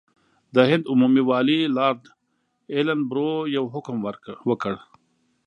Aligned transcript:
د 0.55 0.57
هند 0.69 0.83
عمومي 0.91 1.23
والي 1.29 1.59
لارډ 1.77 2.01
ایلن 2.73 2.99
برو 3.09 3.31
یو 3.57 3.65
حکم 3.73 3.95
وکړ. 4.49 4.73